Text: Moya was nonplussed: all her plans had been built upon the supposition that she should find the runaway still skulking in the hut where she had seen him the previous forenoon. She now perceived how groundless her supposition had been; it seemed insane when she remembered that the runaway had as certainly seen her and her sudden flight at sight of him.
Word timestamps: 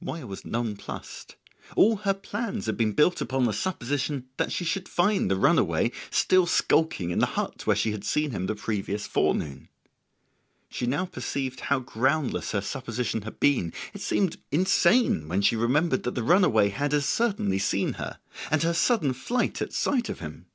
Moya 0.00 0.28
was 0.28 0.44
nonplussed: 0.44 1.34
all 1.74 1.96
her 1.96 2.14
plans 2.14 2.66
had 2.66 2.76
been 2.76 2.92
built 2.92 3.20
upon 3.20 3.46
the 3.46 3.52
supposition 3.52 4.28
that 4.36 4.52
she 4.52 4.64
should 4.64 4.88
find 4.88 5.28
the 5.28 5.34
runaway 5.34 5.90
still 6.08 6.46
skulking 6.46 7.10
in 7.10 7.18
the 7.18 7.26
hut 7.34 7.66
where 7.66 7.74
she 7.74 7.90
had 7.90 8.04
seen 8.04 8.30
him 8.30 8.46
the 8.46 8.54
previous 8.54 9.08
forenoon. 9.08 9.68
She 10.68 10.86
now 10.86 11.06
perceived 11.06 11.58
how 11.62 11.80
groundless 11.80 12.52
her 12.52 12.60
supposition 12.60 13.22
had 13.22 13.40
been; 13.40 13.72
it 13.92 14.02
seemed 14.02 14.36
insane 14.52 15.26
when 15.26 15.42
she 15.42 15.56
remembered 15.56 16.04
that 16.04 16.14
the 16.14 16.22
runaway 16.22 16.68
had 16.68 16.94
as 16.94 17.04
certainly 17.06 17.58
seen 17.58 17.94
her 17.94 18.20
and 18.52 18.62
her 18.62 18.74
sudden 18.74 19.12
flight 19.12 19.60
at 19.60 19.72
sight 19.72 20.08
of 20.08 20.20
him. 20.20 20.46